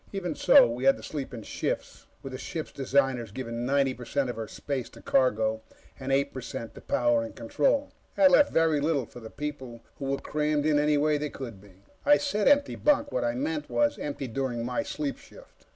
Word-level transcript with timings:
Even 0.11 0.33
so, 0.33 0.65
we 0.67 0.85
had 0.85 0.97
to 0.97 1.03
sleep 1.03 1.31
in 1.31 1.43
shifts, 1.43 2.07
with 2.23 2.33
the 2.33 2.39
ship's 2.39 2.71
designers 2.71 3.31
giving 3.31 3.67
ninety 3.67 3.93
per 3.93 4.03
cent 4.03 4.31
of 4.31 4.35
her 4.35 4.47
space 4.47 4.89
to 4.89 4.99
cargo, 4.99 5.61
and 5.99 6.11
eight 6.11 6.33
per 6.33 6.41
cent 6.41 6.73
to 6.73 6.81
power 6.81 7.21
and 7.21 7.35
control. 7.35 7.91
That 8.15 8.31
left 8.31 8.51
very 8.51 8.81
little 8.81 9.05
for 9.05 9.19
the 9.19 9.29
people, 9.29 9.81
who 9.99 10.05
were 10.05 10.17
crammed 10.17 10.65
in 10.65 10.79
any 10.79 10.97
way 10.97 11.19
they 11.19 11.29
could 11.29 11.61
be. 11.61 11.83
I 12.03 12.17
said 12.17 12.47
empty 12.47 12.73
bunk. 12.75 13.11
What 13.11 13.23
I 13.23 13.35
meant 13.35 13.69
was, 13.69 13.99
empty 13.99 14.27
during 14.27 14.65
my 14.65 14.81
sleep 14.81 15.19
shift. 15.19 15.67